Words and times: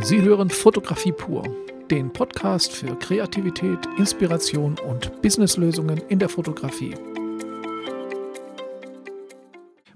Sie 0.00 0.20
hören 0.20 0.50
Fotografie 0.50 1.12
pur, 1.12 1.44
den 1.88 2.12
Podcast 2.12 2.72
für 2.72 2.98
Kreativität, 2.98 3.78
Inspiration 3.96 4.76
und 4.78 5.22
Businesslösungen 5.22 5.98
in 6.08 6.18
der 6.18 6.28
Fotografie. 6.28 6.94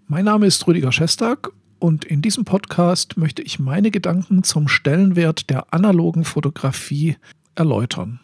Mein 0.06 0.24
Name 0.24 0.46
ist 0.46 0.66
Rüdiger 0.66 0.92
Schestag 0.92 1.50
und 1.80 2.04
in 2.04 2.22
diesem 2.22 2.44
Podcast 2.44 3.16
möchte 3.16 3.42
ich 3.42 3.58
meine 3.58 3.90
Gedanken 3.90 4.44
zum 4.44 4.68
Stellenwert 4.68 5.50
der 5.50 5.74
analogen 5.74 6.24
Fotografie 6.24 7.16
erläutern. 7.56 8.20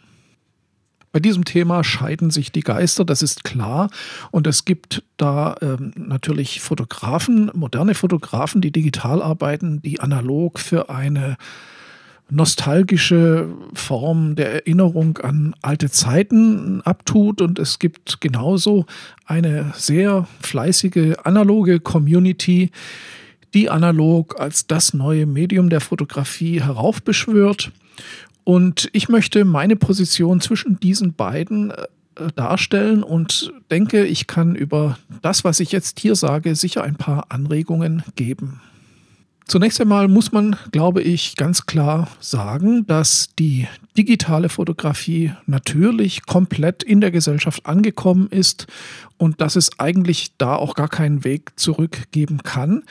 Bei 1.14 1.20
diesem 1.20 1.44
Thema 1.44 1.84
scheiden 1.84 2.30
sich 2.30 2.50
die 2.50 2.62
Geister, 2.62 3.04
das 3.04 3.22
ist 3.22 3.44
klar. 3.44 3.88
Und 4.32 4.48
es 4.48 4.64
gibt 4.64 5.04
da 5.16 5.54
ähm, 5.62 5.92
natürlich 5.96 6.60
Fotografen, 6.60 7.52
moderne 7.54 7.94
Fotografen, 7.94 8.60
die 8.60 8.72
digital 8.72 9.22
arbeiten, 9.22 9.80
die 9.80 10.00
analog 10.00 10.58
für 10.58 10.90
eine 10.90 11.36
nostalgische 12.30 13.46
Form 13.74 14.34
der 14.34 14.54
Erinnerung 14.54 15.18
an 15.18 15.54
alte 15.62 15.88
Zeiten 15.88 16.80
abtut. 16.80 17.40
Und 17.40 17.60
es 17.60 17.78
gibt 17.78 18.20
genauso 18.20 18.84
eine 19.24 19.72
sehr 19.76 20.26
fleißige 20.40 21.18
analoge 21.22 21.78
Community, 21.78 22.72
die 23.54 23.70
analog 23.70 24.40
als 24.40 24.66
das 24.66 24.94
neue 24.94 25.26
Medium 25.26 25.70
der 25.70 25.80
Fotografie 25.80 26.60
heraufbeschwört 26.60 27.70
und 28.44 28.90
ich 28.92 29.08
möchte 29.08 29.44
meine 29.44 29.76
Position 29.76 30.40
zwischen 30.40 30.78
diesen 30.78 31.14
beiden 31.14 31.70
äh, 31.70 31.86
darstellen 32.36 33.02
und 33.02 33.52
denke, 33.70 34.04
ich 34.04 34.26
kann 34.26 34.54
über 34.54 34.98
das, 35.22 35.44
was 35.44 35.60
ich 35.60 35.72
jetzt 35.72 35.98
hier 35.98 36.14
sage, 36.14 36.54
sicher 36.54 36.84
ein 36.84 36.96
paar 36.96 37.26
Anregungen 37.30 38.04
geben. 38.16 38.60
Zunächst 39.46 39.78
einmal 39.78 40.08
muss 40.08 40.32
man, 40.32 40.56
glaube 40.72 41.02
ich, 41.02 41.36
ganz 41.36 41.66
klar 41.66 42.08
sagen, 42.18 42.86
dass 42.86 43.28
die 43.38 43.68
digitale 43.96 44.48
Fotografie 44.48 45.32
natürlich 45.46 46.24
komplett 46.24 46.82
in 46.82 47.02
der 47.02 47.10
Gesellschaft 47.10 47.66
angekommen 47.66 48.28
ist 48.28 48.66
und 49.18 49.42
dass 49.42 49.56
es 49.56 49.78
eigentlich 49.78 50.32
da 50.38 50.56
auch 50.56 50.74
gar 50.74 50.88
keinen 50.88 51.24
Weg 51.24 51.52
zurückgeben 51.56 52.42
kann. 52.42 52.84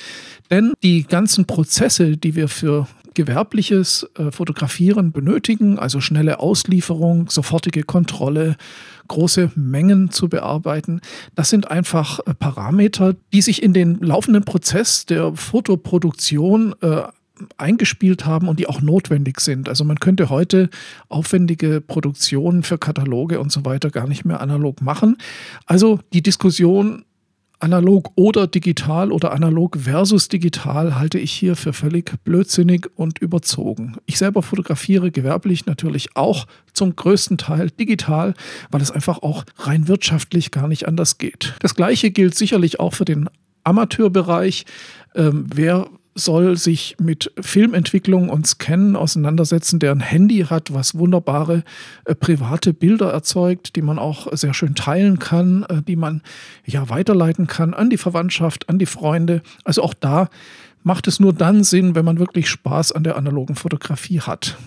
Denn 0.51 0.73
die 0.83 1.03
ganzen 1.03 1.45
Prozesse, 1.45 2.17
die 2.17 2.35
wir 2.35 2.47
für 2.47 2.87
gewerbliches 3.13 4.07
äh, 4.17 4.31
Fotografieren 4.31 5.11
benötigen, 5.11 5.79
also 5.79 6.01
schnelle 6.01 6.39
Auslieferung, 6.39 7.29
sofortige 7.29 7.83
Kontrolle, 7.83 8.55
große 9.07 9.51
Mengen 9.55 10.11
zu 10.11 10.29
bearbeiten. 10.29 11.01
Das 11.35 11.49
sind 11.49 11.69
einfach 11.69 12.19
äh, 12.19 12.33
Parameter, 12.33 13.15
die 13.31 13.41
sich 13.41 13.61
in 13.61 13.73
den 13.73 13.99
laufenden 13.99 14.43
Prozess 14.45 15.05
der 15.05 15.33
Fotoproduktion 15.35 16.75
äh, 16.81 17.03
eingespielt 17.57 18.25
haben 18.25 18.47
und 18.47 18.59
die 18.59 18.67
auch 18.67 18.81
notwendig 18.81 19.39
sind. 19.39 19.67
Also 19.67 19.83
man 19.83 19.99
könnte 19.99 20.29
heute 20.29 20.69
aufwendige 21.09 21.81
Produktionen 21.81 22.63
für 22.63 22.77
Kataloge 22.77 23.39
und 23.39 23.51
so 23.51 23.65
weiter 23.65 23.89
gar 23.89 24.07
nicht 24.07 24.23
mehr 24.23 24.39
analog 24.39 24.81
machen. 24.81 25.17
Also 25.65 25.99
die 26.13 26.21
Diskussion 26.21 27.05
analog 27.63 28.11
oder 28.15 28.45
digital 28.45 29.11
oder 29.11 29.31
analog 29.31 29.77
versus 29.79 30.27
digital 30.27 30.99
halte 30.99 31.17
ich 31.17 31.31
hier 31.31 31.55
für 31.55 31.71
völlig 31.71 32.11
blödsinnig 32.25 32.87
und 32.95 33.19
überzogen. 33.19 33.95
Ich 34.05 34.17
selber 34.17 34.43
fotografiere 34.43 35.11
gewerblich 35.11 35.65
natürlich 35.65 36.15
auch 36.15 36.45
zum 36.73 36.95
größten 36.95 37.37
Teil 37.37 37.71
digital, 37.71 38.33
weil 38.69 38.81
es 38.81 38.91
einfach 38.91 39.23
auch 39.23 39.45
rein 39.59 39.87
wirtschaftlich 39.87 40.51
gar 40.51 40.67
nicht 40.67 40.89
anders 40.89 41.17
geht. 41.17 41.55
Das 41.61 41.73
gleiche 41.73 42.11
gilt 42.11 42.35
sicherlich 42.35 42.81
auch 42.81 42.93
für 42.93 43.05
den 43.05 43.29
Amateurbereich. 43.63 44.65
Ähm, 45.15 45.47
wer 45.55 45.87
soll 46.15 46.57
sich 46.57 46.95
mit 46.99 47.31
Filmentwicklung 47.39 48.29
und 48.29 48.45
Scannen 48.45 48.95
auseinandersetzen, 48.95 49.79
der 49.79 49.91
ein 49.91 49.99
Handy 49.99 50.45
hat, 50.49 50.73
was 50.73 50.95
wunderbare 50.95 51.63
äh, 52.05 52.15
private 52.15 52.73
Bilder 52.73 53.11
erzeugt, 53.11 53.75
die 53.75 53.81
man 53.81 53.99
auch 53.99 54.27
sehr 54.31 54.53
schön 54.53 54.75
teilen 54.75 55.19
kann, 55.19 55.63
äh, 55.63 55.81
die 55.81 55.95
man 55.95 56.21
ja 56.65 56.89
weiterleiten 56.89 57.47
kann 57.47 57.73
an 57.73 57.89
die 57.89 57.97
Verwandtschaft, 57.97 58.69
an 58.69 58.79
die 58.79 58.85
Freunde. 58.85 59.41
Also 59.63 59.81
auch 59.81 59.93
da 59.93 60.29
macht 60.83 61.07
es 61.07 61.19
nur 61.19 61.33
dann 61.33 61.63
Sinn, 61.63 61.95
wenn 61.95 62.05
man 62.05 62.19
wirklich 62.19 62.49
Spaß 62.49 62.91
an 62.91 63.03
der 63.03 63.15
analogen 63.15 63.55
Fotografie 63.55 64.19
hat. 64.21 64.57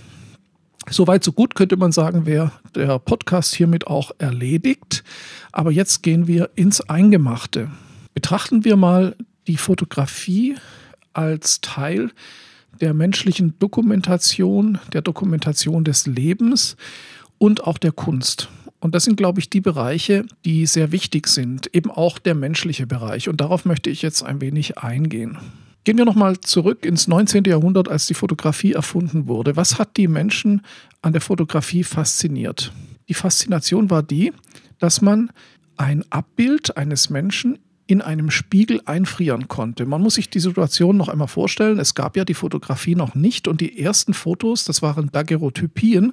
Soweit 0.89 1.25
so 1.25 1.33
gut 1.33 1.55
könnte 1.55 1.77
man 1.77 1.91
sagen, 1.91 2.27
wäre 2.27 2.53
der 2.75 2.99
Podcast 2.99 3.55
hiermit 3.55 3.87
auch 3.87 4.12
erledigt. 4.19 5.03
Aber 5.53 5.73
jetzt 5.73 6.03
gehen 6.03 6.27
wir 6.27 6.51
ins 6.55 6.81
Eingemachte. 6.81 7.71
Betrachten 8.15 8.65
wir 8.65 8.77
mal 8.77 9.17
die 9.49 9.56
Fotografie 9.56 10.56
als 11.16 11.60
Teil 11.60 12.10
der 12.81 12.94
menschlichen 12.94 13.59
Dokumentation, 13.59 14.78
der 14.93 15.03
Dokumentation 15.03 15.84
des 15.84 16.06
Lebens 16.06 16.77
und 17.38 17.65
auch 17.65 17.78
der 17.78 17.93
Kunst. 17.93 18.49
Und 18.81 18.94
das 18.94 19.04
sind, 19.04 19.16
glaube 19.16 19.41
ich, 19.41 19.49
die 19.49 19.60
Bereiche, 19.60 20.26
die 20.44 20.66
sehr 20.66 20.93
wichtig 20.93 21.26
sind, 21.26 21.75
eben 21.75 21.91
auch 21.91 22.19
der 22.19 22.34
menschliche 22.34 22.87
Bereich. 22.87 23.28
Und 23.28 23.41
darauf 23.41 23.65
möchte 23.65 23.91
ich 23.91 24.03
jetzt 24.03 24.22
ein 24.22 24.41
wenig 24.41 24.78
eingehen. 24.78 25.38
Gehen 25.84 25.99
wir 25.99 26.05
nochmal 26.05 26.41
zurück 26.41 26.84
ins 26.84 27.09
19. 27.09 27.44
Jahrhundert, 27.44 27.88
als 27.88 28.06
die 28.06 28.15
Fotografie 28.15 28.72
erfunden 28.72 29.28
wurde. 29.28 29.56
Was 29.56 29.78
hat 29.78 29.97
die 29.97 30.09
Menschen 30.09 30.62
an 31.00 31.12
der 31.12 31.22
Fotografie 31.22 31.84
fasziniert? 31.84 32.72
Die 33.09 33.15
Faszination 33.15 33.88
war 33.88 34.03
die, 34.03 34.32
dass 34.78 35.00
man 35.00 35.31
ein 35.76 36.05
Abbild 36.10 36.76
eines 36.76 37.09
Menschen 37.09 37.59
in 37.89 38.03
einem 38.03 38.31
Spiegel 38.31 38.81
einfrieren 38.85 39.47
konnte. 39.47 39.87
Man 39.87 40.03
muss 40.03 40.15
sich 40.15 40.29
die 40.29 40.41
Situation 40.41 40.97
noch 40.97 41.09
einmal 41.09 41.29
vorstellen. 41.29 41.79
Es 41.79 41.95
gab 41.95 42.17
ja 42.17 42.25
die 42.25 42.35
Fotografie 42.35 42.97
noch 42.97 43.15
nicht 43.15 43.47
und 43.47 43.61
die 43.61 43.81
ersten 43.81 44.13
Fotos, 44.13 44.65
das 44.65 44.83
waren 44.83 45.11
Daguerreotypien, 45.13 46.13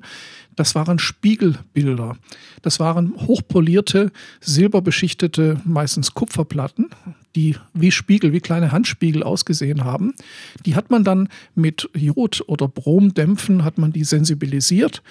das 0.56 0.76
waren 0.76 1.00
Spiegelbilder. 1.00 2.16
Das 2.62 2.80
waren 2.80 3.14
hochpolierte, 3.28 4.12
silberbeschichtete, 4.40 5.62
meistens 5.66 6.14
Kupferplatten, 6.14 6.90
die 7.36 7.56
wie 7.74 7.92
Spiegel, 7.92 8.34
wie 8.34 8.40
kleine 8.40 8.72
Handspiegel 8.72 9.24
ausgesehen 9.24 9.84
haben. 9.84 10.14
Die 10.68 10.76
hat 10.76 10.92
man 10.92 11.04
dann 11.04 11.28
mit 11.56 11.90
Jod- 11.96 12.44
oder 12.48 12.68
Bromdämpfen 12.68 13.64
hat 13.64 13.80
man 13.80 13.92
die 13.92 14.04
sensibilisiert 14.04 15.02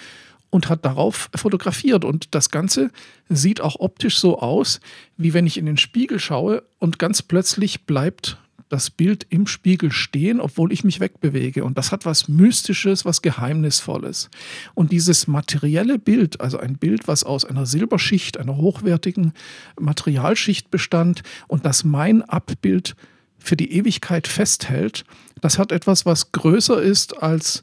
und 0.52 0.68
hat 0.68 0.84
darauf 0.84 1.30
fotografiert. 1.34 2.04
Und 2.04 2.34
das 2.34 2.50
Ganze 2.50 2.90
sieht 3.30 3.62
auch 3.62 3.76
optisch 3.80 4.18
so 4.18 4.38
aus, 4.38 4.80
wie 5.16 5.32
wenn 5.32 5.46
ich 5.46 5.56
in 5.56 5.64
den 5.64 5.78
Spiegel 5.78 6.20
schaue 6.20 6.62
und 6.78 6.98
ganz 6.98 7.22
plötzlich 7.22 7.86
bleibt 7.86 8.36
das 8.68 8.90
Bild 8.90 9.26
im 9.30 9.46
Spiegel 9.46 9.92
stehen, 9.92 10.40
obwohl 10.40 10.72
ich 10.72 10.84
mich 10.84 11.00
wegbewege. 11.00 11.64
Und 11.64 11.76
das 11.78 11.90
hat 11.90 12.06
was 12.06 12.28
Mystisches, 12.28 13.04
was 13.04 13.22
Geheimnisvolles. 13.22 14.30
Und 14.74 14.92
dieses 14.92 15.26
materielle 15.26 15.98
Bild, 15.98 16.40
also 16.40 16.58
ein 16.58 16.76
Bild, 16.76 17.08
was 17.08 17.24
aus 17.24 17.44
einer 17.44 17.66
Silberschicht, 17.66 18.38
einer 18.38 18.56
hochwertigen 18.56 19.32
Materialschicht 19.80 20.70
bestand 20.70 21.22
und 21.48 21.64
das 21.64 21.84
mein 21.84 22.22
Abbild 22.22 22.94
für 23.38 23.56
die 23.56 23.72
Ewigkeit 23.72 24.26
festhält, 24.28 25.04
das 25.40 25.58
hat 25.58 25.72
etwas, 25.72 26.06
was 26.06 26.32
größer 26.32 26.80
ist 26.80 27.22
als 27.22 27.62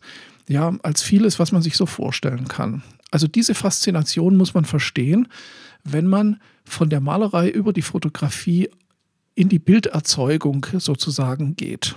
ja, 0.50 0.76
als 0.82 1.04
vieles, 1.04 1.40
was 1.40 1.52
man 1.52 1.62
sich 1.62 1.78
so 1.78 1.86
vorstellen 1.86 2.48
kann. 2.48 2.82
Also 3.12 3.28
diese 3.28 3.54
Faszination 3.54 4.36
muss 4.36 4.56
man 4.56 4.66
verstehen, 4.66 5.28
wenn 5.84 6.08
man 6.08 6.42
von 6.66 6.90
der 6.90 7.00
Malerei 7.00 7.50
über 7.50 7.72
die 7.72 7.84
Fotografie 7.84 8.68
in 9.36 9.48
die 9.48 9.60
Bilderzeugung 9.60 10.66
sozusagen 10.78 11.56
geht. 11.56 11.96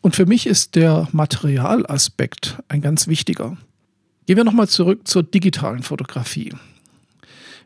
Und 0.00 0.16
für 0.16 0.26
mich 0.26 0.46
ist 0.46 0.74
der 0.74 1.08
Materialaspekt 1.12 2.58
ein 2.68 2.82
ganz 2.82 3.06
wichtiger. 3.06 3.56
Gehen 4.26 4.36
wir 4.36 4.44
nochmal 4.44 4.68
zurück 4.68 5.06
zur 5.06 5.22
digitalen 5.22 5.84
Fotografie. 5.84 6.52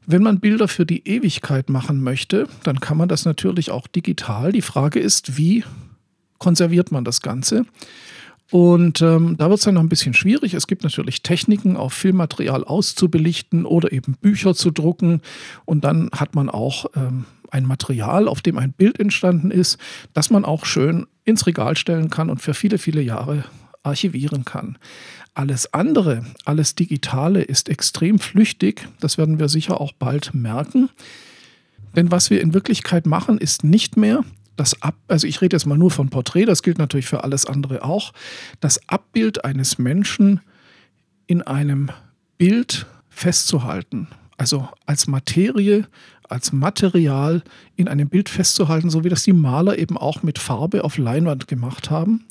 Wenn 0.07 0.23
man 0.23 0.41
Bilder 0.41 0.69
für 0.69 0.85
die 0.85 1.07
Ewigkeit 1.09 1.71
machen 1.71 2.03
möchte, 2.03 2.49
dann 2.65 2.81
kann 2.81 2.99
man 2.99 3.09
das 3.09 3.25
natürlich 3.25 3.71
auch 3.71 3.87
digital. 3.87 4.53
Die 4.53 4.63
Frage 4.63 5.01
ist, 5.01 5.39
wie 5.39 5.65
konserviert 6.39 6.93
man 6.93 7.05
das 7.05 7.23
Ganze? 7.23 7.65
Und 8.53 9.01
ähm, 9.01 9.37
da 9.39 9.49
wird 9.49 9.61
es 9.61 9.65
dann 9.65 9.77
noch 9.77 9.83
ein 9.83 9.89
bisschen 9.89 10.13
schwierig. 10.13 10.53
Es 10.53 10.67
gibt 10.67 10.85
natürlich 10.85 11.23
Techniken, 11.23 11.75
auch 11.79 11.91
Filmmaterial 11.91 12.65
auszubelichten 12.65 13.65
oder 13.65 13.93
eben 13.93 14.13
Bücher 14.21 14.55
zu 14.55 14.71
drucken. 14.71 15.23
Und 15.65 15.85
dann 15.85 16.11
hat 16.15 16.35
man 16.35 16.51
auch 16.51 16.85
ähm, 16.95 17.25
ein 17.51 17.65
Material, 17.65 18.29
auf 18.29 18.43
dem 18.43 18.59
ein 18.59 18.73
Bild 18.73 19.01
entstanden 19.01 19.51
ist, 19.51 19.79
das 20.13 20.29
man 20.29 20.45
auch 20.45 20.67
schön 20.67 21.07
ins 21.25 21.47
Regal 21.47 21.79
stellen 21.79 22.11
kann 22.11 22.29
und 22.29 22.43
für 22.43 22.53
viele, 22.53 22.77
viele 22.77 23.01
Jahre 23.01 23.45
archivieren 23.85 24.45
kann. 24.45 24.77
Alles 25.33 25.73
andere, 25.73 26.27
alles 26.45 26.75
Digitale 26.75 27.41
ist 27.41 27.71
extrem 27.71 28.19
flüchtig. 28.19 28.87
Das 29.01 29.17
werden 29.17 29.39
wir 29.39 29.49
sicher 29.49 29.81
auch 29.81 29.93
bald 29.93 30.35
merken. 30.35 30.91
Denn 31.97 32.11
was 32.11 32.29
wir 32.29 32.43
in 32.43 32.53
Wirklichkeit 32.53 33.07
machen, 33.07 33.39
ist 33.39 33.65
nicht 33.65 33.97
mehr 33.97 34.25
das 34.57 34.83
Ab, 34.83 34.97
also 35.09 35.27
ich 35.27 35.41
rede 35.41 35.57
jetzt 35.57 35.67
mal 35.67 35.79
nur 35.79 35.91
von 35.91 36.11
Porträt, 36.11 36.45
das 36.45 36.63
gilt 36.63 36.79
natürlich 36.79 37.07
für 37.07 37.25
alles 37.25 37.47
andere 37.47 37.85
auch, 37.85 38.13
das 38.61 38.89
Abbild 38.89 39.45
eines 39.45 39.79
Menschen 39.79 40.41
in 41.27 41.43
einem 41.43 41.91
Bild 42.39 42.87
festzuhalten, 43.09 44.09
also 44.37 44.69
als 44.87 45.07
Materie, 45.07 45.87
als 46.29 46.53
Material 46.53 47.43
in 47.77 47.89
einem 47.89 48.09
Bild 48.09 48.29
festzuhalten, 48.29 48.91
so 48.91 49.05
wie 49.05 49.09
das 49.09 49.23
die 49.23 49.33
Maler 49.33 49.79
eben 49.79 49.97
auch 49.97 50.23
mit 50.23 50.39
Farbe 50.39 50.85
auf 50.85 50.99
Leinwand 50.99 51.47
gemacht 51.47 51.91
haben. 51.91 52.25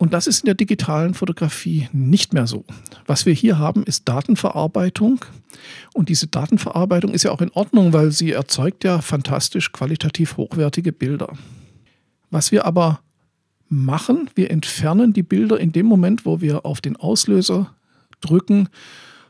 Und 0.00 0.14
das 0.14 0.26
ist 0.26 0.40
in 0.40 0.46
der 0.46 0.54
digitalen 0.54 1.12
Fotografie 1.12 1.90
nicht 1.92 2.32
mehr 2.32 2.46
so. 2.46 2.64
Was 3.04 3.26
wir 3.26 3.34
hier 3.34 3.58
haben, 3.58 3.84
ist 3.84 4.08
Datenverarbeitung. 4.08 5.26
Und 5.92 6.08
diese 6.08 6.26
Datenverarbeitung 6.26 7.12
ist 7.12 7.24
ja 7.24 7.32
auch 7.32 7.42
in 7.42 7.50
Ordnung, 7.50 7.92
weil 7.92 8.10
sie 8.10 8.32
erzeugt 8.32 8.82
ja 8.82 9.02
fantastisch 9.02 9.72
qualitativ 9.72 10.38
hochwertige 10.38 10.92
Bilder. 10.92 11.34
Was 12.30 12.50
wir 12.50 12.64
aber 12.64 13.00
machen, 13.68 14.30
wir 14.34 14.50
entfernen 14.50 15.12
die 15.12 15.22
Bilder 15.22 15.60
in 15.60 15.70
dem 15.70 15.84
Moment, 15.84 16.24
wo 16.24 16.40
wir 16.40 16.64
auf 16.64 16.80
den 16.80 16.96
Auslöser 16.96 17.74
drücken 18.22 18.70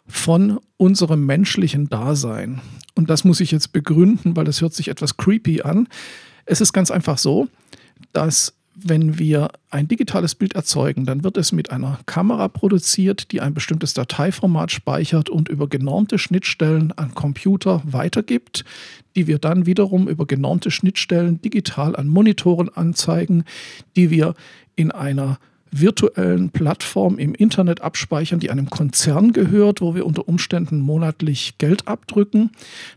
von 0.06 0.60
unserem 0.76 1.26
menschlichen 1.26 1.88
Dasein. 1.88 2.60
Und 2.94 3.10
das 3.10 3.24
muss 3.24 3.40
ich 3.40 3.50
jetzt 3.50 3.72
begründen, 3.72 4.36
weil 4.36 4.44
das 4.44 4.60
hört 4.60 4.74
sich 4.74 4.86
etwas 4.86 5.16
creepy 5.16 5.62
an. 5.62 5.88
Es 6.44 6.60
ist 6.60 6.72
ganz 6.72 6.92
einfach 6.92 7.18
so, 7.18 7.48
dass 8.12 8.54
wenn 8.74 9.18
wir 9.18 9.50
ein 9.70 9.88
digitales 9.88 10.34
Bild 10.34 10.54
erzeugen, 10.54 11.04
dann 11.04 11.24
wird 11.24 11.36
es 11.36 11.52
mit 11.52 11.70
einer 11.70 11.98
Kamera 12.06 12.48
produziert, 12.48 13.32
die 13.32 13.40
ein 13.40 13.52
bestimmtes 13.52 13.94
Dateiformat 13.94 14.70
speichert 14.70 15.28
und 15.28 15.48
über 15.48 15.68
genormte 15.68 16.18
Schnittstellen 16.18 16.92
an 16.92 17.14
Computer 17.14 17.82
weitergibt, 17.84 18.64
die 19.16 19.26
wir 19.26 19.38
dann 19.38 19.66
wiederum 19.66 20.08
über 20.08 20.26
genormte 20.26 20.70
Schnittstellen 20.70 21.42
digital 21.42 21.96
an 21.96 22.08
Monitoren 22.08 22.68
anzeigen, 22.68 23.44
die 23.96 24.10
wir 24.10 24.34
in 24.76 24.90
einer 24.92 25.38
virtuellen 25.72 26.50
Plattform 26.50 27.18
im 27.18 27.34
Internet 27.34 27.80
abspeichern, 27.80 28.40
die 28.40 28.50
einem 28.50 28.70
Konzern 28.70 29.32
gehört, 29.32 29.80
wo 29.80 29.94
wir 29.94 30.06
unter 30.06 30.28
Umständen 30.28 30.80
monatlich 30.80 31.58
Geld 31.58 31.86
abdrücken. 31.86 32.50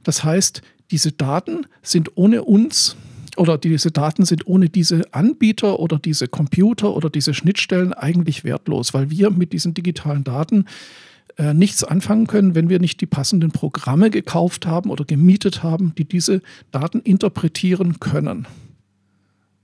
Das 0.04 0.24
heißt, 0.24 0.62
diese 0.92 1.12
Daten 1.12 1.66
sind 1.82 2.12
ohne 2.16 2.44
uns 2.44 2.96
oder 3.38 3.58
diese 3.58 3.92
Daten 3.92 4.26
sind 4.26 4.48
ohne 4.48 4.70
diese 4.70 5.14
Anbieter 5.14 5.80
oder 5.80 5.98
diese 6.00 6.28
Computer 6.28 6.96
oder 6.96 7.10
diese 7.10 7.34
Schnittstellen 7.34 7.94
eigentlich 7.94 8.44
wertlos, 8.44 8.94
weil 8.94 9.10
wir 9.10 9.32
mit 9.32 9.54
diesen 9.54 9.74
digitalen 9.74 10.24
Daten 10.24 10.66
äh, 11.38 11.54
nichts 11.54 11.84
anfangen 11.84 12.28
können, 12.28 12.54
wenn 12.54 12.70
wir 12.70 12.80
nicht 12.80 13.02
die 13.02 13.08
passenden 13.08 13.52
Programme 13.52 14.12
gekauft 14.12 14.68
haben 14.68 14.92
oder 14.92 15.04
gemietet 15.04 15.64
haben, 15.64 15.94
die 15.98 16.06
diese 16.06 16.42
Daten 16.72 17.00
interpretieren 17.00 18.00
können. 18.00 18.48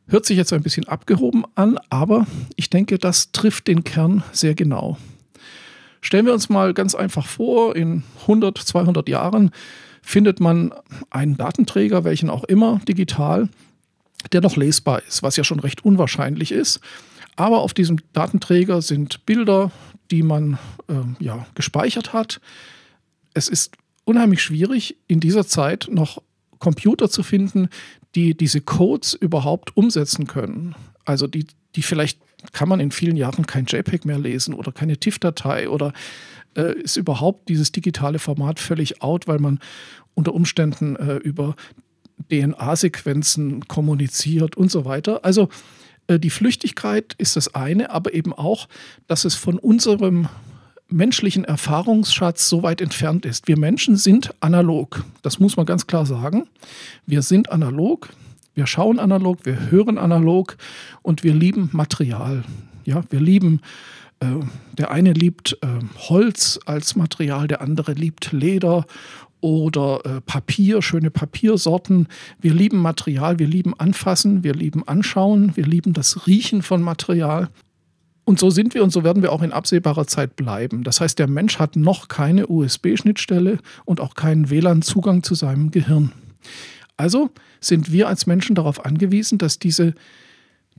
Hört 0.08 0.26
sich 0.26 0.38
jetzt 0.38 0.52
ein 0.54 0.64
bisschen 0.64 0.88
abgehoben 0.88 1.44
an, 1.54 1.78
aber 1.92 2.26
ich 2.56 2.72
denke, 2.72 2.98
das 2.98 3.32
trifft 3.32 3.68
den 3.68 3.84
Kern 3.84 4.24
sehr 4.32 4.56
genau. 4.56 4.98
Stellen 6.02 6.26
wir 6.26 6.34
uns 6.34 6.50
mal 6.50 6.74
ganz 6.74 6.96
einfach 6.96 7.26
vor, 7.26 7.76
in 7.76 8.04
100, 8.22 8.58
200 8.58 9.08
Jahren 9.10 9.52
findet 10.02 10.40
man 10.40 10.74
einen 11.10 11.38
Datenträger, 11.38 12.04
welchen 12.04 12.30
auch 12.30 12.44
immer, 12.46 12.80
digital, 12.88 13.50
der 14.32 14.42
noch 14.42 14.56
lesbar 14.56 15.02
ist, 15.08 15.24
was 15.24 15.36
ja 15.36 15.44
schon 15.44 15.60
recht 15.60 15.84
unwahrscheinlich 15.84 16.52
ist. 16.52 16.80
Aber 17.36 17.60
auf 17.60 17.74
diesem 17.74 17.98
Datenträger 18.14 18.82
sind 18.82 19.26
Bilder, 19.26 19.72
die 20.12 20.24
man 20.24 20.58
äh, 20.88 21.24
ja, 21.24 21.46
gespeichert 21.56 22.14
hat. 22.14 22.42
Es 23.34 23.48
ist 23.48 23.78
unheimlich 24.04 24.42
schwierig, 24.42 24.98
in 25.08 25.20
dieser 25.20 25.46
Zeit 25.46 25.88
noch 25.92 26.22
Computer 26.58 27.10
zu 27.10 27.24
finden, 27.24 27.70
die 28.16 28.36
diese 28.36 28.62
Codes 28.62 29.14
überhaupt 29.14 29.78
umsetzen 29.78 30.28
können. 30.28 30.76
Also 31.06 31.28
die, 31.28 31.48
die 31.76 31.82
vielleicht 31.82 32.20
kann 32.52 32.70
man 32.70 32.80
in 32.80 32.92
vielen 32.92 33.16
Jahren 33.16 33.46
kein 33.46 33.66
JPEG 33.66 34.06
mehr 34.06 34.20
lesen 34.20 34.54
oder 34.54 34.72
keine 34.72 34.98
TIFF-Datei 34.98 35.70
oder 35.70 35.94
äh, 36.56 36.74
ist 36.80 36.98
überhaupt 36.98 37.50
dieses 37.50 37.72
digitale 37.72 38.20
Format 38.20 38.60
völlig 38.60 39.02
out, 39.02 39.28
weil 39.28 39.40
man 39.40 39.60
unter 40.14 40.34
Umständen 40.34 40.96
äh, 40.96 41.16
über 41.18 41.56
DNA-Sequenzen 42.30 43.68
kommuniziert 43.68 44.58
und 44.58 44.72
so 44.72 44.86
weiter. 44.86 45.24
Also 45.24 45.50
äh, 46.08 46.20
die 46.20 46.30
Flüchtigkeit 46.30 47.16
ist 47.18 47.36
das 47.36 47.56
eine, 47.56 47.92
aber 47.92 48.14
eben 48.14 48.34
auch, 48.34 48.68
dass 49.08 49.26
es 49.26 49.36
von 49.36 49.58
unserem 49.58 50.28
menschlichen 50.90 51.46
Erfahrungsschatz 51.46 52.50
so 52.50 52.64
weit 52.64 52.82
entfernt 52.82 53.26
ist. 53.26 53.48
Wir 53.48 53.58
Menschen 53.58 53.96
sind 53.96 54.34
analog. 54.40 55.04
Das 55.22 55.40
muss 55.40 55.56
man 55.56 55.66
ganz 55.66 55.88
klar 55.88 56.06
sagen. 56.06 56.48
Wir 57.06 57.22
sind 57.22 57.52
analog. 57.52 58.10
Wir 58.60 58.68
schauen 58.68 59.00
analog, 59.00 59.46
wir 59.46 59.72
hören 59.72 59.98
analog 59.98 60.58
und 61.02 61.24
wir 61.24 61.34
lieben 61.34 61.70
Material. 61.72 62.44
Ja, 62.84 63.06
wir 63.10 63.22
lieben 63.22 63.62
äh, 64.20 64.26
der 64.78 64.92
eine 64.92 65.14
liebt 65.14 65.58
äh, 65.62 65.68
Holz 66.10 66.60
als 66.66 66.98
Material, 66.98 67.48
der 67.48 67.62
andere 67.62 67.94
liebt 67.94 68.34
Leder 68.34 68.86
oder 69.40 70.02
äh, 70.04 70.20
Papier, 70.20 70.82
schöne 70.82 71.10
Papiersorten. 71.10 72.10
Wir 72.42 72.54
lieben 72.54 72.80
Material, 72.80 73.40
wir 73.40 73.48
lieben 73.48 73.80
Anfassen, 73.80 74.44
wir 74.44 74.56
lieben 74.56 74.86
Anschauen, 74.86 75.56
wir 75.56 75.66
lieben 75.66 75.94
das 75.94 76.28
Riechen 76.28 76.62
von 76.62 76.82
Material. 76.82 77.48
Und 78.26 78.40
so 78.40 78.50
sind 78.50 78.74
wir 78.74 78.84
und 78.84 78.90
so 78.90 79.06
werden 79.06 79.24
wir 79.24 79.32
auch 79.32 79.42
in 79.42 79.54
absehbarer 79.54 80.06
Zeit 80.06 80.36
bleiben. 80.36 80.84
Das 80.84 81.00
heißt, 81.00 81.18
der 81.18 81.30
Mensch 81.30 81.60
hat 81.60 81.78
noch 81.78 82.10
keine 82.10 82.48
USB-Schnittstelle 82.48 83.60
und 83.86 84.02
auch 84.02 84.16
keinen 84.16 84.50
WLAN-Zugang 84.50 85.24
zu 85.24 85.34
seinem 85.34 85.72
Gehirn. 85.72 86.12
Also 87.00 87.30
sind 87.62 87.94
wir 87.94 88.10
als 88.10 88.28
Menschen 88.28 88.56
darauf 88.56 88.84
angewiesen, 88.86 89.38
dass 89.38 89.58
diese 89.58 89.94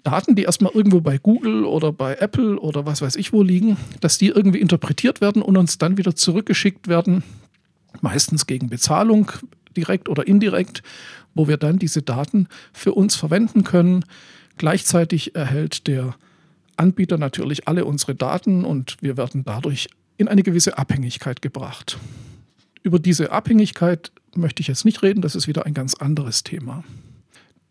Daten, 0.03 0.35
die 0.35 0.43
erstmal 0.43 0.73
irgendwo 0.75 1.01
bei 1.01 1.17
Google 1.17 1.65
oder 1.65 1.93
bei 1.93 2.17
Apple 2.17 2.61
oder 2.61 2.85
was 2.85 3.01
weiß 3.01 3.17
ich 3.17 3.33
wo 3.33 3.43
liegen, 3.43 3.79
dass 4.03 4.19
die 4.19 4.29
irgendwie 4.29 4.61
interpretiert 4.61 5.23
werden 5.23 5.41
und 5.41 5.57
uns 5.57 5.79
dann 5.79 5.97
wieder 5.97 6.15
zurückgeschickt 6.15 6.89
werden, 6.89 7.23
meistens 8.03 8.47
gegen 8.47 8.69
Bezahlung, 8.69 9.33
direkt 9.75 10.11
oder 10.11 10.27
indirekt, 10.27 10.83
wo 11.35 11.49
wir 11.49 11.57
dann 11.57 11.79
diese 11.79 12.03
Daten 12.03 12.49
für 12.75 12.93
uns 12.93 13.17
verwenden 13.17 13.65
können. 13.65 14.05
Gleichzeitig 14.59 15.35
erhält 15.35 15.87
der 15.87 16.17
Anbieter 16.77 17.17
natürlich 17.17 17.67
alle 17.67 17.87
unsere 17.87 18.15
Daten 18.15 18.67
und 18.67 18.99
wir 19.01 19.17
werden 19.17 19.43
dadurch 19.47 19.89
in 20.19 20.29
eine 20.29 20.43
gewisse 20.43 20.77
Abhängigkeit 20.77 21.41
gebracht. 21.41 21.97
Über 22.83 22.99
diese 22.99 23.33
Abhängigkeit 23.33 24.13
möchte 24.37 24.61
ich 24.61 24.69
jetzt 24.69 24.85
nicht 24.85 25.03
reden, 25.03 25.23
das 25.23 25.35
ist 25.35 25.49
wieder 25.49 25.67
ein 25.67 25.75
ganz 25.75 25.95
anderes 25.95 26.43
Thema. 26.43 26.85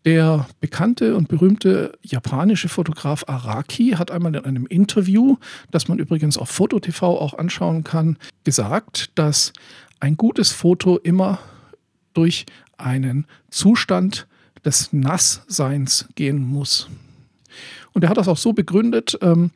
Der 0.04 0.46
bekannte 0.60 1.14
und 1.14 1.28
berühmte 1.28 1.98
japanische 2.02 2.70
Fotograf 2.70 3.24
Araki 3.26 3.90
hat 3.90 4.10
einmal 4.10 4.34
in 4.34 4.44
einem 4.44 4.66
Interview, 4.66 5.36
das 5.70 5.88
man 5.88 5.98
übrigens 5.98 6.38
auf 6.38 6.48
FotoTV 6.48 7.02
auch 7.02 7.34
anschauen 7.34 7.84
kann, 7.84 8.16
gesagt, 8.44 9.10
dass 9.16 9.52
ein 10.00 10.16
gutes 10.16 10.52
Foto 10.52 10.96
immer 10.96 11.38
durch 12.14 12.46
einen 12.78 13.26
Zustand 13.50 14.26
des 14.64 14.92
Nassseins 14.92 16.08
gehen 16.14 16.42
muss. 16.42 16.88
Und 17.92 18.02
er 18.02 18.10
hat 18.10 18.16
das 18.16 18.28
auch 18.28 18.38
so 18.38 18.54
begründet, 18.54 19.18
ähm, 19.20 19.50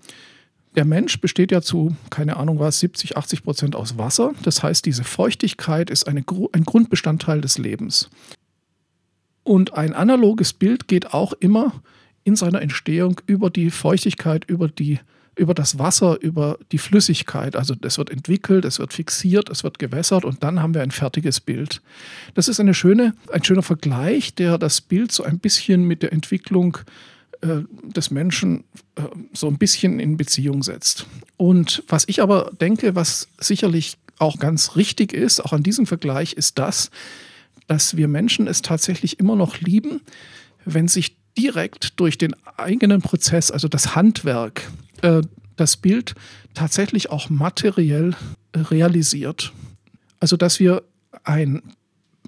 der 0.74 0.84
Mensch 0.84 1.20
besteht 1.20 1.52
ja 1.52 1.62
zu, 1.62 1.96
keine 2.10 2.36
Ahnung 2.36 2.58
was, 2.58 2.80
70, 2.80 3.16
80 3.16 3.44
Prozent 3.44 3.76
aus 3.76 3.96
Wasser. 3.96 4.32
Das 4.42 4.62
heißt, 4.62 4.84
diese 4.84 5.04
Feuchtigkeit 5.04 5.90
ist 5.90 6.08
eine, 6.08 6.24
ein 6.52 6.64
Grundbestandteil 6.64 7.40
des 7.40 7.58
Lebens. 7.58 8.10
Und 9.44 9.74
ein 9.74 9.92
analoges 9.92 10.52
Bild 10.52 10.88
geht 10.88 11.12
auch 11.12 11.32
immer 11.34 11.72
in 12.24 12.34
seiner 12.34 12.62
Entstehung 12.62 13.20
über 13.26 13.50
die 13.50 13.70
Feuchtigkeit, 13.70 14.44
über, 14.46 14.68
die, 14.68 14.98
über 15.36 15.54
das 15.54 15.78
Wasser, 15.78 16.20
über 16.20 16.58
die 16.72 16.78
Flüssigkeit. 16.78 17.54
Also 17.54 17.74
es 17.82 17.98
wird 17.98 18.10
entwickelt, 18.10 18.64
es 18.64 18.78
wird 18.78 18.94
fixiert, 18.94 19.50
es 19.50 19.62
wird 19.62 19.78
gewässert 19.78 20.24
und 20.24 20.42
dann 20.42 20.60
haben 20.60 20.74
wir 20.74 20.82
ein 20.82 20.90
fertiges 20.90 21.40
Bild. 21.40 21.82
Das 22.34 22.48
ist 22.48 22.58
eine 22.58 22.74
schöne, 22.74 23.14
ein 23.30 23.44
schöner 23.44 23.62
Vergleich, 23.62 24.34
der 24.34 24.56
das 24.56 24.80
Bild 24.80 25.12
so 25.12 25.22
ein 25.22 25.38
bisschen 25.38 25.84
mit 25.84 26.02
der 26.02 26.12
Entwicklung 26.12 26.78
äh, 26.78 27.13
des 27.46 28.10
Menschen 28.10 28.64
äh, 28.96 29.02
so 29.32 29.48
ein 29.48 29.58
bisschen 29.58 30.00
in 30.00 30.16
Beziehung 30.16 30.62
setzt. 30.62 31.06
Und 31.36 31.82
was 31.88 32.04
ich 32.08 32.22
aber 32.22 32.52
denke, 32.60 32.94
was 32.94 33.28
sicherlich 33.38 33.96
auch 34.18 34.38
ganz 34.38 34.76
richtig 34.76 35.12
ist, 35.12 35.44
auch 35.44 35.52
an 35.52 35.62
diesem 35.62 35.86
Vergleich, 35.86 36.34
ist 36.34 36.58
das, 36.58 36.90
dass 37.66 37.96
wir 37.96 38.08
Menschen 38.08 38.46
es 38.46 38.62
tatsächlich 38.62 39.18
immer 39.18 39.36
noch 39.36 39.58
lieben, 39.58 40.00
wenn 40.64 40.88
sich 40.88 41.16
direkt 41.36 41.98
durch 42.00 42.16
den 42.18 42.34
eigenen 42.56 43.02
Prozess, 43.02 43.50
also 43.50 43.68
das 43.68 43.94
Handwerk, 43.94 44.70
äh, 45.02 45.22
das 45.56 45.76
Bild 45.76 46.14
tatsächlich 46.54 47.10
auch 47.10 47.30
materiell 47.30 48.14
äh, 48.52 48.60
realisiert. 48.60 49.52
Also 50.20 50.36
dass 50.36 50.60
wir 50.60 50.82
ein, 51.24 51.62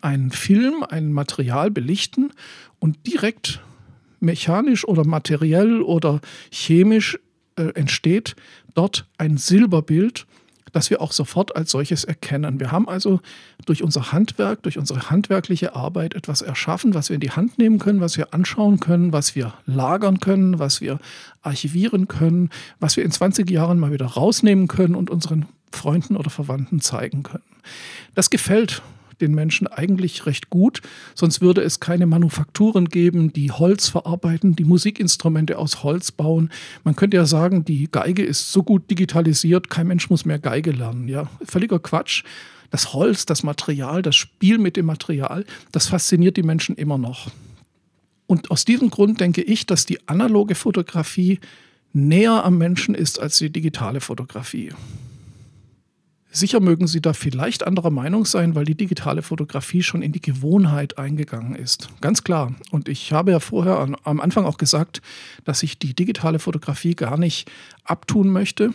einen 0.01 0.31
Film, 0.31 0.85
ein 0.89 1.13
Material 1.13 1.71
belichten 1.71 2.33
und 2.79 3.07
direkt 3.07 3.61
mechanisch 4.21 4.87
oder 4.87 5.07
materiell 5.07 5.83
oder 5.83 6.21
chemisch 6.51 7.19
äh, 7.57 7.71
entsteht 7.75 8.37
dort 8.75 9.07
ein 9.19 9.37
Silberbild 9.39 10.27
das 10.77 10.91
wir 10.91 11.01
auch 11.01 11.13
sofort 11.13 11.57
als 11.57 11.71
solches 11.71 12.05
erkennen. 12.05 12.61
Wir 12.61 12.71
haben 12.71 12.87
also 12.87 13.21
durch 13.65 13.83
unser 13.83 14.13
Handwerk, 14.13 14.63
durch 14.63 14.77
unsere 14.77 15.09
handwerkliche 15.09 15.75
Arbeit 15.75 16.13
etwas 16.13 16.43
erschaffen, 16.43 16.93
was 16.93 17.09
wir 17.09 17.15
in 17.15 17.21
die 17.21 17.31
Hand 17.31 17.57
nehmen 17.57 17.79
können, 17.79 18.03
was 18.03 18.19
wir 18.19 18.35
anschauen 18.35 18.79
können, 18.79 19.11
was 19.11 19.35
wir 19.35 19.55
lagern 19.65 20.21
können, 20.21 20.59
was 20.59 20.83
wir 20.83 20.99
archivieren 21.41 22.09
können, 22.09 22.51
was 22.79 22.99
wir 22.99 23.05
in 23.05 23.11
20 23.11 23.51
Jahren 23.51 23.79
mal 23.79 23.91
wieder 23.91 24.05
rausnehmen 24.05 24.69
können 24.69 24.95
und 24.95 25.09
unseren 25.09 25.47
Freunden 25.73 26.15
oder 26.15 26.29
Verwandten 26.29 26.83
zeigen 26.83 27.23
können. 27.23 27.45
Das 28.15 28.29
gefällt 28.29 28.83
den 29.21 29.35
Menschen 29.35 29.67
eigentlich 29.67 30.27
recht 30.27 30.51
gut. 30.51 30.83
Sonst 31.15 31.41
würde 31.41 31.63
es 31.63 31.81
keine 31.81 32.07
Manufakturen 32.07 32.89
geben, 32.89 33.33
die 33.33 33.51
Holz 33.51 33.89
verarbeiten, 33.89 34.57
die 34.57 34.65
Musikinstrumente 34.65 35.59
aus 35.59 35.83
Holz 35.83 36.13
bauen. 36.13 36.51
Man 36.85 36.97
könnte 36.97 37.17
ja 37.17 37.27
sagen, 37.27 37.65
die 37.65 37.89
Geige 37.91 38.25
ist 38.25 38.53
so 38.53 38.63
gut 38.63 38.91
digitalisiert, 38.91 39.71
kein 39.71 39.87
Mensch 39.87 40.11
muss 40.11 40.25
mehr 40.25 40.39
Geige 40.39 40.73
lernen. 40.73 41.09
Ja, 41.09 41.29
völliger 41.45 41.79
Quatsch. 41.79 42.25
Das 42.71 42.93
Holz, 42.93 43.27
das 43.27 43.43
Material, 43.43 44.03
das 44.03 44.17
Spiel 44.17 44.59
mit 44.59 44.77
dem 44.77 44.87
Material, 44.87 45.45
das 45.71 45.87
fasziniert 45.87 46.37
die 46.37 46.43
Menschen 46.43 46.75
immer 46.77 46.99
noch. 46.99 47.29
Und 48.27 48.51
aus 48.51 48.65
diesem 48.65 48.91
Grund 48.91 49.21
denke 49.21 49.43
ich, 49.43 49.67
dass 49.67 49.87
die 49.87 50.09
analoge 50.09 50.57
Fotografie 50.57 51.39
näher 51.93 52.45
am 52.45 52.59
Menschen 52.59 52.95
ist 52.95 53.21
als 53.21 53.39
die 53.39 53.51
digitale 53.51 54.01
Fotografie. 54.01 54.73
Sicher 56.37 56.61
mögen 56.61 56.87
Sie 56.87 57.01
da 57.01 57.15
vielleicht 57.15 57.67
anderer 57.67 57.89
Meinung 57.89 58.27
sein, 58.27 58.55
weil 58.55 58.67
die 58.67 58.75
digitale 58.75 59.23
Fotografie 59.23 59.83
schon 59.83 60.03
in 60.03 60.13
die 60.13 60.21
Gewohnheit 60.21 60.99
eingegangen 60.99 61.55
ist. 61.55 61.89
Ganz 62.03 62.25
klar. 62.25 62.55
Und 62.71 62.91
ich 62.91 63.11
habe 63.11 63.31
ja 63.31 63.41
vorher 63.41 63.79
an, 63.79 63.97
am 64.05 64.21
Anfang 64.21 64.45
auch 64.45 64.59
gesagt, 64.59 65.01
dass 65.45 65.63
ich 65.63 65.79
die 65.79 65.95
digitale 65.95 66.39
Fotografie 66.39 66.95
gar 66.95 67.17
nicht 67.17 67.51
abtun 67.85 68.29
möchte. 68.29 68.75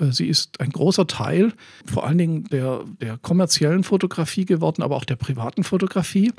Äh, 0.00 0.10
sie 0.10 0.26
ist 0.26 0.60
ein 0.60 0.70
großer 0.70 1.06
Teil, 1.06 1.52
vor 1.86 2.04
allen 2.04 2.18
Dingen 2.18 2.44
der, 2.50 2.82
der 3.00 3.16
kommerziellen 3.16 3.84
Fotografie 3.84 4.44
geworden, 4.44 4.82
aber 4.82 4.96
auch 4.96 5.04
der 5.04 5.14
privaten 5.14 5.62
Fotografie. 5.62 6.32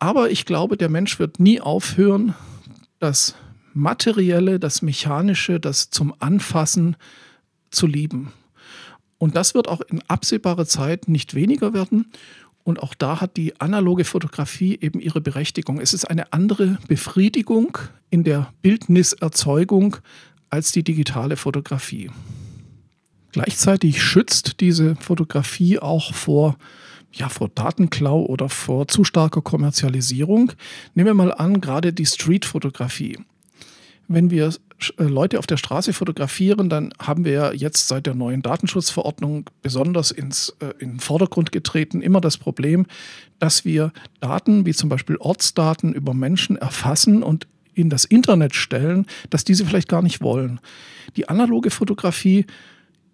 Aber 0.00 0.30
ich 0.30 0.44
glaube, 0.44 0.76
der 0.76 0.90
Mensch 0.90 1.18
wird 1.18 1.40
nie 1.40 1.62
aufhören, 1.62 2.34
das 2.98 3.36
Materielle, 3.72 4.60
das 4.60 4.82
Mechanische, 4.82 5.60
das 5.60 5.88
zum 5.88 6.14
Anfassen 6.18 6.96
zu 7.70 7.86
lieben. 7.86 8.34
Und 9.18 9.36
das 9.36 9.54
wird 9.54 9.68
auch 9.68 9.80
in 9.82 10.02
absehbarer 10.08 10.66
Zeit 10.66 11.08
nicht 11.08 11.34
weniger 11.34 11.72
werden. 11.72 12.06
Und 12.64 12.82
auch 12.82 12.94
da 12.94 13.20
hat 13.20 13.36
die 13.36 13.60
analoge 13.60 14.04
Fotografie 14.04 14.78
eben 14.80 14.98
ihre 14.98 15.20
Berechtigung. 15.20 15.80
Es 15.80 15.92
ist 15.92 16.06
eine 16.06 16.32
andere 16.32 16.78
Befriedigung 16.88 17.78
in 18.10 18.24
der 18.24 18.52
Bildniserzeugung 18.62 19.98
als 20.48 20.72
die 20.72 20.82
digitale 20.82 21.36
Fotografie. 21.36 22.10
Gleichzeitig 23.32 24.02
schützt 24.02 24.60
diese 24.60 24.96
Fotografie 24.96 25.78
auch 25.78 26.14
vor, 26.14 26.56
ja, 27.12 27.28
vor 27.28 27.50
Datenklau 27.54 28.24
oder 28.24 28.48
vor 28.48 28.88
zu 28.88 29.04
starker 29.04 29.42
Kommerzialisierung. 29.42 30.52
Nehmen 30.94 31.08
wir 31.08 31.14
mal 31.14 31.34
an, 31.34 31.60
gerade 31.60 31.92
die 31.92 32.06
Streetfotografie 32.06 33.18
wenn 34.08 34.30
wir 34.30 34.48
äh, 34.98 35.04
Leute 35.04 35.38
auf 35.38 35.46
der 35.46 35.56
Straße 35.56 35.92
fotografieren, 35.92 36.68
dann 36.68 36.92
haben 37.00 37.24
wir 37.24 37.32
ja 37.32 37.52
jetzt 37.52 37.88
seit 37.88 38.06
der 38.06 38.14
neuen 38.14 38.42
Datenschutzverordnung 38.42 39.50
besonders 39.62 40.10
ins, 40.10 40.56
äh, 40.60 40.74
in 40.78 40.92
den 40.92 41.00
Vordergrund 41.00 41.52
getreten 41.52 42.02
immer 42.02 42.20
das 42.20 42.36
Problem, 42.36 42.86
dass 43.38 43.64
wir 43.64 43.92
Daten 44.20 44.66
wie 44.66 44.74
zum 44.74 44.88
Beispiel 44.88 45.16
Ortsdaten 45.16 45.92
über 45.92 46.14
Menschen 46.14 46.56
erfassen 46.56 47.22
und 47.22 47.46
in 47.74 47.90
das 47.90 48.04
Internet 48.04 48.54
stellen, 48.54 49.06
dass 49.30 49.44
diese 49.44 49.66
vielleicht 49.66 49.88
gar 49.88 50.02
nicht 50.02 50.20
wollen. 50.22 50.60
Die 51.16 51.28
analoge 51.28 51.70
Fotografie, 51.70 52.46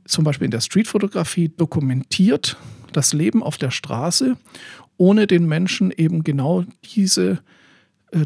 zum 0.05 0.25
Beispiel 0.25 0.47
in 0.47 0.51
der 0.51 0.61
Streetfotografie, 0.61 1.49
dokumentiert 1.49 2.57
das 2.93 3.13
Leben 3.13 3.43
auf 3.43 3.57
der 3.57 3.71
Straße, 3.71 4.37
ohne 4.97 5.27
den 5.27 5.47
Menschen 5.47 5.91
eben 5.91 6.25
genau 6.25 6.65
diese 6.95 7.41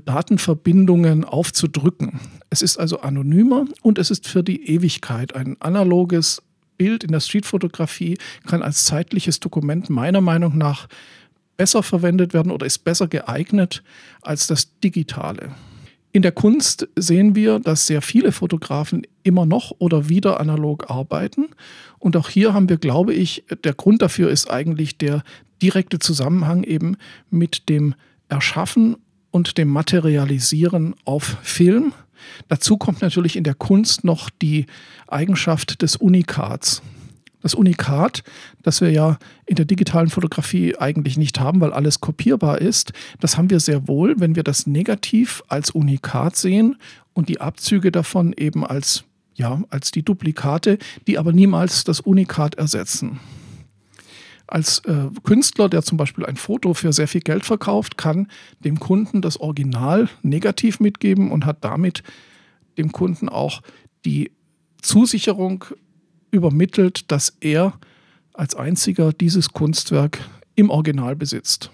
Datenverbindungen 0.05 1.25
aufzudrücken. 1.25 2.21
Es 2.51 2.63
ist 2.63 2.79
also 2.79 3.01
anonymer 3.01 3.67
und 3.83 3.99
es 3.99 4.11
ist 4.11 4.27
für 4.27 4.43
die 4.43 4.69
Ewigkeit. 4.69 5.35
Ein 5.35 5.57
analoges 5.61 6.43
Bild 6.77 7.05
in 7.05 7.13
der 7.13 7.21
Streetfotografie 7.21 8.19
kann 8.47 8.63
als 8.63 8.85
zeitliches 8.85 9.41
Dokument 9.41 9.91
meiner 9.91 10.21
Meinung 10.21 10.59
nach 10.59 10.89
besser 11.57 11.83
verwendet 11.83 12.35
werden 12.35 12.51
oder 12.51 12.67
ist 12.67 12.79
besser 12.79 13.09
geeignet 13.09 13.83
als 14.23 14.47
das 14.47 14.79
digitale. 14.81 15.51
In 16.13 16.23
der 16.23 16.33
Kunst 16.33 16.89
sehen 16.95 17.35
wir, 17.35 17.59
dass 17.59 17.89
sehr 17.89 18.01
viele 18.01 18.31
Fotografen 18.31 19.03
immer 19.25 19.47
noch 19.47 19.73
oder 19.79 20.09
wieder 20.09 20.39
analog 20.39 20.89
arbeiten. 20.89 21.49
Und 21.99 22.17
auch 22.17 22.29
hier 22.29 22.55
haben 22.55 22.69
wir, 22.69 22.77
glaube 22.77 23.13
ich, 23.13 23.45
der 23.65 23.75
Grund 23.75 24.01
dafür 24.01 24.31
ist 24.31 24.49
eigentlich 24.49 24.97
der 24.97 25.25
direkte 25.61 25.99
Zusammenhang 25.99 26.63
eben 26.63 26.97
mit 27.31 27.69
dem 27.69 27.95
Erschaffen 28.29 28.97
und 29.35 29.59
dem 29.59 29.69
Materialisieren 29.69 30.95
auf 31.05 31.39
Film. 31.43 31.93
Dazu 32.47 32.77
kommt 32.77 33.03
natürlich 33.03 33.35
in 33.35 33.43
der 33.43 33.55
Kunst 33.55 34.05
noch 34.05 34.31
die 34.31 34.67
Eigenschaft 35.09 35.83
des 35.83 35.97
Unikats. 35.97 36.83
Das 37.43 37.53
Unikat, 37.53 38.23
das 38.63 38.81
wir 38.81 38.93
ja 38.93 39.19
in 39.45 39.57
der 39.57 39.65
digitalen 39.65 40.09
Fotografie 40.09 40.77
eigentlich 40.79 41.17
nicht 41.17 41.41
haben, 41.41 41.61
weil 41.61 41.73
alles 41.73 42.01
kopierbar 42.01 42.61
ist, 42.61 42.93
das 43.19 43.37
haben 43.37 43.51
wir 43.51 43.59
sehr 43.59 43.89
wohl, 43.89 44.15
wenn 44.21 44.37
wir 44.37 44.45
das 44.45 44.69
Negativ 44.69 45.43
als 45.49 45.71
Unikat 45.71 46.37
sehen 46.37 46.77
und 47.13 47.29
die 47.29 47.41
Abzüge 47.41 47.91
davon 47.91 48.35
eben 48.35 48.65
als, 48.65 49.03
ja, 49.35 49.63
als 49.69 49.91
die 49.91 50.05
Duplikate, 50.05 50.79
die 51.09 51.19
aber 51.19 51.33
niemals 51.33 51.83
das 51.83 51.99
Unikat 51.99 52.55
ersetzen 52.55 53.19
als 54.47 54.81
äh, 54.81 55.09
Künstler, 55.23 55.69
der 55.69 55.83
zum 55.83 55.97
Beispiel 55.97 56.27
ein 56.27 56.37
Foto 56.37 56.75
für 56.75 56.93
sehr 56.93 57.09
viel 57.09 57.23
Geld 57.23 57.45
verkauft, 57.45 57.97
kann 57.97 58.29
dem 58.61 58.79
Kunden 58.79 59.23
das 59.23 59.39
Original 59.39 60.09
negativ 60.23 60.81
mitgeben 60.81 61.31
und 61.31 61.47
hat 61.47 61.65
damit 61.65 62.03
dem 62.77 62.93
Kunden 62.93 63.29
auch 63.29 63.63
die 64.05 64.33
Zusicherung 64.83 65.65
übermittelt, 66.31 67.11
dass 67.11 67.37
er 67.41 67.79
als 68.35 68.55
einziger 68.55 69.13
dieses 69.13 69.51
Kunstwerk 69.51 70.19
im 70.57 70.71
Original 70.71 71.17
besitzt. 71.17 71.71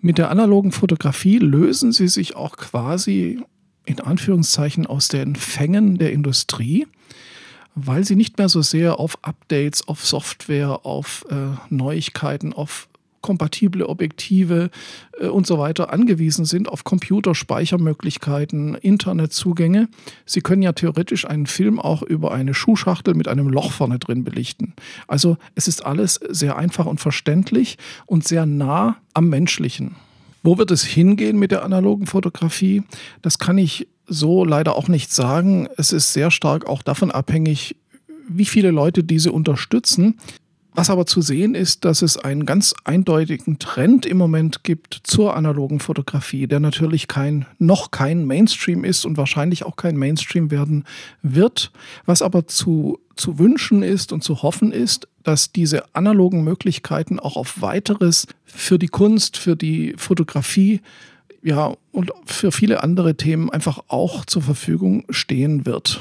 Mit 0.00 0.18
der 0.18 0.30
analogen 0.30 0.72
Fotografie 0.72 1.38
lösen 1.38 1.92
sie 1.92 2.08
sich 2.08 2.36
auch 2.36 2.56
quasi 2.56 3.40
in 3.84 4.00
Anführungszeichen 4.00 4.86
aus 4.86 5.08
den 5.08 5.34
Fängen 5.34 5.98
der 5.98 6.12
Industrie 6.12 6.86
weil 7.86 8.04
sie 8.04 8.16
nicht 8.16 8.38
mehr 8.38 8.48
so 8.48 8.62
sehr 8.62 8.98
auf 8.98 9.18
Updates, 9.22 9.86
auf 9.86 10.04
Software, 10.04 10.84
auf 10.84 11.24
äh, 11.30 11.34
Neuigkeiten, 11.70 12.52
auf 12.52 12.88
kompatible 13.20 13.88
Objektive 13.88 14.70
äh, 15.20 15.26
und 15.26 15.46
so 15.46 15.58
weiter 15.58 15.92
angewiesen 15.92 16.44
sind, 16.44 16.68
auf 16.68 16.84
Computerspeichermöglichkeiten, 16.84 18.74
Internetzugänge. 18.74 19.88
Sie 20.24 20.40
können 20.40 20.62
ja 20.62 20.72
theoretisch 20.72 21.26
einen 21.26 21.46
Film 21.46 21.78
auch 21.78 22.02
über 22.02 22.32
eine 22.32 22.54
Schuhschachtel 22.54 23.14
mit 23.14 23.28
einem 23.28 23.48
Loch 23.48 23.72
vorne 23.72 23.98
drin 23.98 24.24
belichten. 24.24 24.74
Also 25.06 25.36
es 25.54 25.68
ist 25.68 25.84
alles 25.84 26.20
sehr 26.28 26.56
einfach 26.56 26.86
und 26.86 27.00
verständlich 27.00 27.78
und 28.06 28.26
sehr 28.26 28.46
nah 28.46 28.96
am 29.14 29.28
Menschlichen. 29.28 29.96
Wo 30.48 30.56
wird 30.56 30.70
es 30.70 30.82
hingehen 30.82 31.38
mit 31.38 31.50
der 31.50 31.62
analogen 31.62 32.06
Fotografie? 32.06 32.82
Das 33.20 33.38
kann 33.38 33.58
ich 33.58 33.86
so 34.06 34.46
leider 34.46 34.76
auch 34.76 34.88
nicht 34.88 35.12
sagen. 35.12 35.68
Es 35.76 35.92
ist 35.92 36.14
sehr 36.14 36.30
stark 36.30 36.66
auch 36.66 36.80
davon 36.80 37.10
abhängig, 37.10 37.76
wie 38.30 38.46
viele 38.46 38.70
Leute 38.70 39.04
diese 39.04 39.30
unterstützen. 39.30 40.18
Was 40.78 40.90
aber 40.90 41.06
zu 41.06 41.22
sehen 41.22 41.56
ist, 41.56 41.84
dass 41.84 42.02
es 42.02 42.16
einen 42.16 42.46
ganz 42.46 42.72
eindeutigen 42.84 43.58
Trend 43.58 44.06
im 44.06 44.16
Moment 44.16 44.62
gibt 44.62 45.00
zur 45.02 45.34
analogen 45.34 45.80
Fotografie, 45.80 46.46
der 46.46 46.60
natürlich 46.60 47.08
kein, 47.08 47.46
noch 47.58 47.90
kein 47.90 48.24
Mainstream 48.26 48.84
ist 48.84 49.04
und 49.04 49.16
wahrscheinlich 49.16 49.66
auch 49.66 49.74
kein 49.74 49.96
Mainstream 49.96 50.52
werden 50.52 50.84
wird. 51.20 51.72
Was 52.06 52.22
aber 52.22 52.46
zu, 52.46 53.00
zu 53.16 53.40
wünschen 53.40 53.82
ist 53.82 54.12
und 54.12 54.22
zu 54.22 54.42
hoffen 54.42 54.70
ist, 54.70 55.08
dass 55.24 55.50
diese 55.50 55.96
analogen 55.96 56.44
Möglichkeiten 56.44 57.18
auch 57.18 57.36
auf 57.36 57.60
weiteres 57.60 58.28
für 58.44 58.78
die 58.78 58.86
Kunst, 58.86 59.36
für 59.36 59.56
die 59.56 59.94
Fotografie 59.96 60.80
ja, 61.42 61.74
und 61.90 62.12
für 62.24 62.52
viele 62.52 62.84
andere 62.84 63.16
Themen 63.16 63.50
einfach 63.50 63.80
auch 63.88 64.24
zur 64.26 64.42
Verfügung 64.42 65.06
stehen 65.10 65.66
wird. 65.66 66.00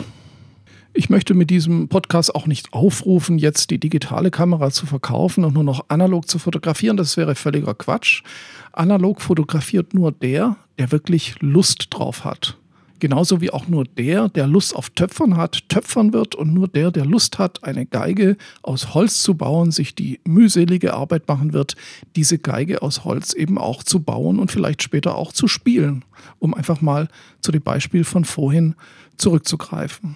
Ich 1.00 1.12
möchte 1.12 1.36
mit 1.36 1.52
diesem 1.52 1.90
Podcast 1.90 2.34
auch 2.34 2.48
nicht 2.48 2.74
aufrufen, 2.74 3.38
jetzt 3.38 3.70
die 3.70 3.80
digitale 3.80 4.32
Kamera 4.32 4.72
zu 4.72 4.88
verkaufen 4.88 5.44
und 5.44 5.54
nur 5.54 5.64
noch 5.64 5.86
analog 5.90 6.28
zu 6.28 6.40
fotografieren. 6.40 6.98
Das 6.98 7.18
wäre 7.18 7.36
völliger 7.36 7.76
Quatsch. 7.76 8.24
Analog 8.72 9.22
fotografiert 9.22 9.94
nur 9.94 10.12
der, 10.12 10.56
der 10.80 10.92
wirklich 10.92 11.36
Lust 11.40 11.90
drauf 11.92 12.26
hat. 12.26 12.58
Genauso 12.98 13.42
wie 13.42 13.52
auch 13.52 13.68
nur 13.68 13.84
der, 13.84 14.28
der 14.30 14.48
Lust 14.48 14.76
auf 14.76 14.90
Töpfern 14.90 15.38
hat, 15.38 15.70
töpfern 15.70 16.14
wird 16.14 16.34
und 16.34 16.56
nur 16.56 16.68
der, 16.68 16.90
der 16.90 17.06
Lust 17.06 17.38
hat, 17.38 17.64
eine 17.64 17.86
Geige 17.86 18.36
aus 18.64 18.96
Holz 18.96 19.22
zu 19.22 19.36
bauen, 19.36 19.70
sich 19.70 19.94
die 19.94 20.20
mühselige 20.26 20.96
Arbeit 20.96 21.28
machen 21.28 21.54
wird, 21.54 21.76
diese 22.16 22.40
Geige 22.40 22.82
aus 22.82 23.06
Holz 23.06 23.34
eben 23.34 23.60
auch 23.60 23.84
zu 23.84 24.00
bauen 24.00 24.40
und 24.40 24.52
vielleicht 24.52 24.82
später 24.82 25.16
auch 25.16 25.32
zu 25.32 25.48
spielen, 25.48 26.04
um 26.40 26.56
einfach 26.56 26.82
mal 26.82 27.08
zu 27.40 27.52
dem 27.52 27.62
Beispiel 27.62 28.04
von 28.04 28.26
vorhin 28.26 28.74
zurückzugreifen. 29.18 30.16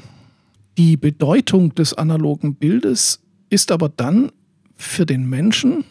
Die 0.83 0.97
Bedeutung 0.97 1.75
des 1.75 1.93
analogen 1.93 2.55
Bildes 2.55 3.21
ist 3.51 3.71
aber 3.71 3.88
dann 3.88 4.31
für 4.75 5.05
den 5.05 5.29
Menschen 5.29 5.83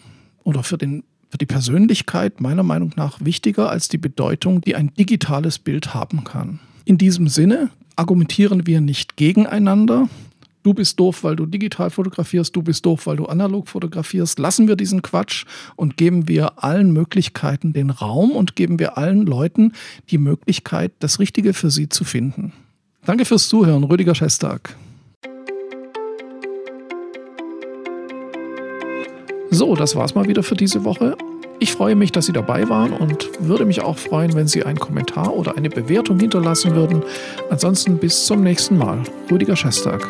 oder 0.42 0.64
für 0.64 0.78
den 0.78 1.04
für 1.28 1.38
die 1.38 1.46
Persönlichkeit 1.46 2.40
meiner 2.40 2.64
Meinung 2.64 2.92
nach 2.96 3.24
wichtiger 3.24 3.70
als 3.70 3.88
die 3.88 3.98
Bedeutung, 3.98 4.62
die 4.62 4.74
ein 4.74 4.92
digitales 4.94 5.60
Bild 5.60 5.94
haben 5.94 6.24
kann. 6.24 6.58
In 6.86 6.98
diesem 6.98 7.28
Sinne 7.28 7.70
argumentieren 7.94 8.66
wir 8.66 8.80
nicht 8.80 9.16
gegeneinander. 9.16 10.08
du 10.64 10.74
bist 10.74 10.98
doof, 10.98 11.22
weil 11.22 11.36
du 11.36 11.46
digital 11.46 11.90
fotografierst, 11.90 12.56
du 12.56 12.62
bist 12.62 12.84
doof, 12.84 13.06
weil 13.06 13.16
du 13.16 13.26
analog 13.26 13.68
fotografierst. 13.68 14.40
Lassen 14.40 14.66
wir 14.66 14.74
diesen 14.74 15.02
Quatsch 15.02 15.44
und 15.76 15.98
geben 15.98 16.26
wir 16.26 16.64
allen 16.64 16.92
Möglichkeiten 16.92 17.72
den 17.72 17.90
Raum 17.90 18.32
und 18.32 18.56
geben 18.56 18.80
wir 18.80 18.98
allen 18.98 19.24
Leuten 19.24 19.72
die 20.10 20.18
Möglichkeit, 20.18 20.90
das 20.98 21.20
Richtige 21.20 21.54
für 21.54 21.70
sie 21.70 21.88
zu 21.88 22.02
finden. 22.02 22.52
Danke 23.04 23.24
fürs 23.24 23.48
Zuhören, 23.48 23.84
Rüdiger 23.84 24.14
Schestag. 24.14 24.76
So, 29.50 29.74
das 29.74 29.96
war's 29.96 30.14
mal 30.14 30.28
wieder 30.28 30.42
für 30.42 30.54
diese 30.54 30.84
Woche. 30.84 31.16
Ich 31.58 31.72
freue 31.72 31.94
mich, 31.94 32.12
dass 32.12 32.26
Sie 32.26 32.32
dabei 32.32 32.68
waren 32.68 32.92
und 32.92 33.28
würde 33.40 33.64
mich 33.64 33.82
auch 33.82 33.98
freuen, 33.98 34.34
wenn 34.34 34.48
Sie 34.48 34.64
einen 34.64 34.78
Kommentar 34.78 35.34
oder 35.34 35.56
eine 35.56 35.68
Bewertung 35.68 36.18
hinterlassen 36.18 36.74
würden. 36.74 37.02
Ansonsten 37.50 37.98
bis 37.98 38.26
zum 38.26 38.42
nächsten 38.42 38.78
Mal. 38.78 39.02
Rüdiger 39.30 39.56
Schestag. 39.56 40.06